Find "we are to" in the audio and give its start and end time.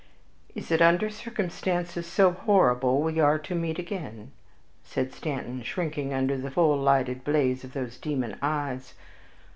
3.03-3.53